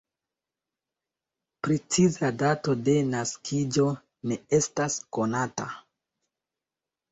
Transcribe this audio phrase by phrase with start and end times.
[1.67, 3.87] Preciza dato de naskiĝo
[4.33, 5.71] ne estas konata.